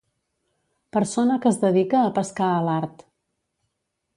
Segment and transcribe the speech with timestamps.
[0.97, 3.05] Persona que es dedica a pescar a l'art.